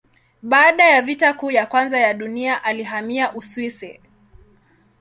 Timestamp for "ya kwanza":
1.51-1.99